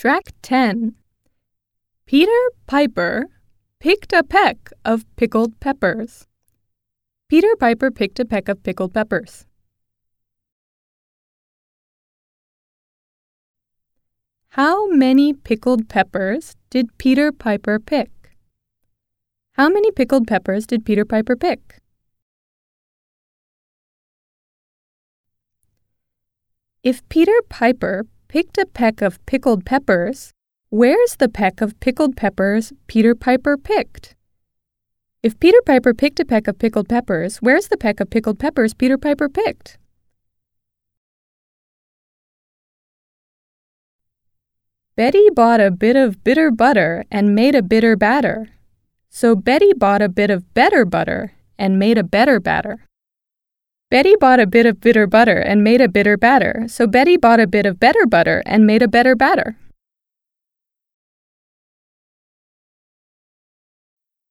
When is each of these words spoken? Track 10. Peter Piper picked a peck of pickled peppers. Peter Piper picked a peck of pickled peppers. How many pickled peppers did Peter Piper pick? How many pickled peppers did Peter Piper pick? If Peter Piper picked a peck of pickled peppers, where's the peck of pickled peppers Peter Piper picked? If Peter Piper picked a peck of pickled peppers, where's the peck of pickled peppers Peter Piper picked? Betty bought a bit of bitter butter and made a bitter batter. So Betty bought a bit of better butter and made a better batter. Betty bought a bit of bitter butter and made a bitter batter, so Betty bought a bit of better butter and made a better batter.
Track 0.00 0.32
10. 0.40 0.94
Peter 2.06 2.40
Piper 2.66 3.26
picked 3.80 4.14
a 4.14 4.22
peck 4.22 4.70
of 4.82 5.04
pickled 5.16 5.60
peppers. 5.60 6.26
Peter 7.28 7.54
Piper 7.60 7.90
picked 7.90 8.18
a 8.18 8.24
peck 8.24 8.48
of 8.48 8.62
pickled 8.62 8.94
peppers. 8.94 9.44
How 14.56 14.88
many 14.88 15.34
pickled 15.34 15.90
peppers 15.90 16.56
did 16.70 16.96
Peter 16.96 17.30
Piper 17.30 17.78
pick? 17.78 18.10
How 19.52 19.68
many 19.68 19.90
pickled 19.90 20.26
peppers 20.26 20.66
did 20.66 20.86
Peter 20.86 21.04
Piper 21.04 21.36
pick? 21.36 21.82
If 26.82 27.06
Peter 27.10 27.38
Piper 27.50 28.06
picked 28.30 28.58
a 28.58 28.64
peck 28.64 29.02
of 29.02 29.18
pickled 29.26 29.66
peppers, 29.66 30.30
where's 30.68 31.16
the 31.16 31.28
peck 31.28 31.60
of 31.60 31.80
pickled 31.80 32.16
peppers 32.16 32.72
Peter 32.86 33.12
Piper 33.12 33.56
picked? 33.56 34.14
If 35.20 35.40
Peter 35.40 35.60
Piper 35.66 35.92
picked 35.92 36.20
a 36.20 36.24
peck 36.24 36.46
of 36.46 36.56
pickled 36.56 36.88
peppers, 36.88 37.38
where's 37.38 37.66
the 37.66 37.76
peck 37.76 37.98
of 37.98 38.08
pickled 38.08 38.38
peppers 38.38 38.72
Peter 38.72 38.96
Piper 38.96 39.28
picked? 39.28 39.78
Betty 44.94 45.26
bought 45.34 45.60
a 45.60 45.72
bit 45.72 45.96
of 45.96 46.22
bitter 46.22 46.52
butter 46.52 47.04
and 47.10 47.34
made 47.34 47.56
a 47.56 47.62
bitter 47.62 47.96
batter. 47.96 48.50
So 49.08 49.34
Betty 49.34 49.72
bought 49.72 50.02
a 50.02 50.08
bit 50.08 50.30
of 50.30 50.54
better 50.54 50.84
butter 50.84 51.32
and 51.58 51.80
made 51.80 51.98
a 51.98 52.04
better 52.04 52.38
batter. 52.38 52.86
Betty 53.90 54.14
bought 54.20 54.38
a 54.38 54.46
bit 54.46 54.66
of 54.66 54.80
bitter 54.80 55.08
butter 55.08 55.38
and 55.38 55.64
made 55.64 55.80
a 55.80 55.88
bitter 55.88 56.16
batter, 56.16 56.62
so 56.68 56.86
Betty 56.86 57.16
bought 57.16 57.40
a 57.40 57.46
bit 57.48 57.66
of 57.66 57.80
better 57.80 58.06
butter 58.06 58.40
and 58.46 58.64
made 58.64 58.82
a 58.82 58.86
better 58.86 59.16
batter. 59.16 59.56